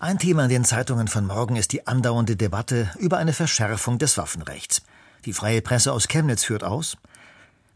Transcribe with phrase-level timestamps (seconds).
[0.00, 4.16] Ein Thema in den Zeitungen von morgen ist die andauernde Debatte über eine Verschärfung des
[4.16, 4.82] Waffenrechts.
[5.24, 6.96] Die freie Presse aus Chemnitz führt aus.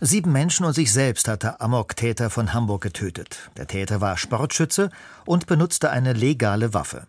[0.01, 3.51] Sieben Menschen und sich selbst hat der Amok-Täter von Hamburg getötet.
[3.57, 4.91] Der Täter war Sportschütze
[5.27, 7.09] und benutzte eine legale Waffe.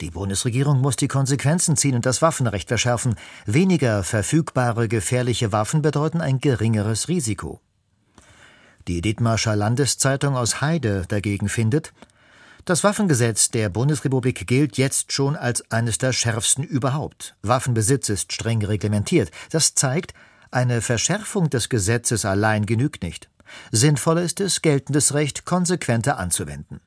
[0.00, 3.16] Die Bundesregierung muss die Konsequenzen ziehen und das Waffenrecht verschärfen.
[3.44, 7.60] Weniger verfügbare gefährliche Waffen bedeuten ein geringeres Risiko.
[8.88, 11.92] Die Dithmarscher Landeszeitung aus Heide dagegen findet,
[12.66, 17.36] das Waffengesetz der Bundesrepublik gilt jetzt schon als eines der schärfsten überhaupt.
[17.42, 19.30] Waffenbesitz ist streng reglementiert.
[19.50, 20.14] Das zeigt,
[20.50, 23.30] eine Verschärfung des Gesetzes allein genügt nicht.
[23.70, 26.80] Sinnvoller ist es, geltendes Recht konsequenter anzuwenden.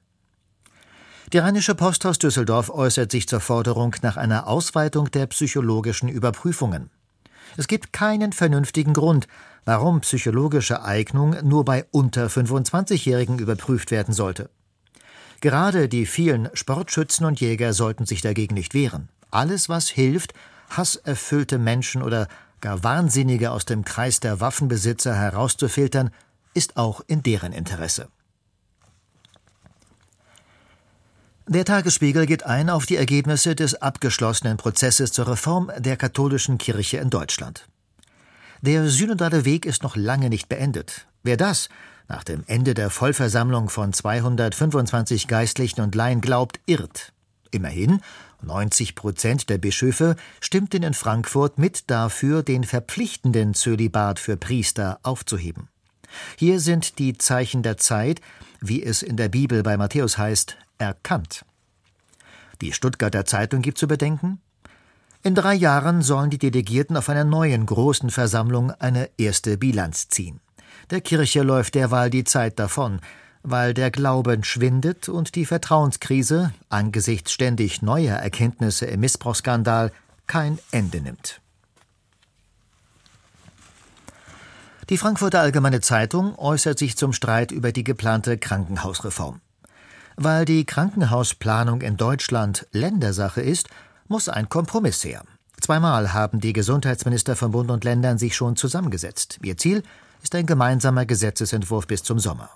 [1.31, 6.89] Die Rheinische Post aus Düsseldorf äußert sich zur Forderung nach einer Ausweitung der psychologischen Überprüfungen.
[7.55, 9.29] Es gibt keinen vernünftigen Grund,
[9.63, 14.49] warum psychologische Eignung nur bei unter 25-Jährigen überprüft werden sollte.
[15.41, 19.09] Gerade die vielen Sportschützen und Jäger sollten sich dagegen nicht wehren.
[19.31, 20.33] Alles, was hilft,
[20.69, 22.27] hasserfüllte Menschen oder
[22.61, 26.11] gar Wahnsinnige aus dem Kreis der Waffenbesitzer herauszufiltern,
[26.53, 28.09] ist auch in deren Interesse.
[31.47, 36.97] Der Tagesspiegel geht ein auf die Ergebnisse des abgeschlossenen Prozesses zur Reform der katholischen Kirche
[36.97, 37.67] in Deutschland.
[38.61, 41.07] Der synodale Weg ist noch lange nicht beendet.
[41.23, 41.69] Wer das,
[42.07, 47.13] nach dem Ende der Vollversammlung von 225 Geistlichen und Laien glaubt, irrt.
[47.51, 48.01] Immerhin,
[48.41, 55.67] 90 Prozent der Bischöfe stimmten in Frankfurt mit dafür, den verpflichtenden Zölibat für Priester aufzuheben.
[56.37, 58.21] Hier sind die Zeichen der Zeit,
[58.61, 61.45] wie es in der Bibel bei Matthäus heißt, erkannt.
[62.61, 64.41] Die Stuttgarter Zeitung gibt zu bedenken,
[65.21, 70.39] in drei Jahren sollen die Delegierten auf einer neuen großen Versammlung eine erste Bilanz ziehen.
[70.89, 72.99] Der Kirche läuft derweil die Zeit davon,
[73.43, 79.91] weil der Glauben schwindet und die Vertrauenskrise angesichts ständig neuer Erkenntnisse im Missbrauchsskandal
[80.25, 81.41] kein Ende nimmt.
[84.89, 89.39] Die Frankfurter Allgemeine Zeitung äußert sich zum Streit über die geplante Krankenhausreform.
[90.15, 93.69] Weil die Krankenhausplanung in Deutschland Ländersache ist,
[94.07, 95.23] muss ein Kompromiss her.
[95.61, 99.39] Zweimal haben die Gesundheitsminister von Bund und Ländern sich schon zusammengesetzt.
[99.43, 99.83] Ihr Ziel
[100.21, 102.49] ist ein gemeinsamer Gesetzesentwurf bis zum Sommer.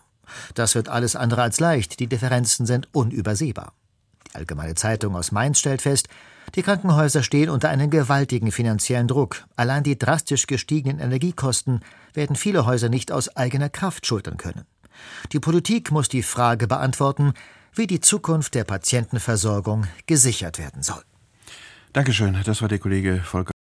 [0.54, 3.74] Das wird alles andere als leicht, die Differenzen sind unübersehbar.
[4.28, 6.08] Die Allgemeine Zeitung aus Mainz stellt fest,
[6.56, 9.46] die Krankenhäuser stehen unter einem gewaltigen finanziellen Druck.
[9.56, 11.82] Allein die drastisch gestiegenen Energiekosten
[12.14, 14.66] werden viele Häuser nicht aus eigener Kraft schultern können.
[15.32, 17.34] Die Politik muss die Frage beantworten,
[17.74, 21.02] wie die Zukunft der Patientenversorgung gesichert werden soll.
[21.92, 23.52] Dankeschön, das war der Kollege Volker.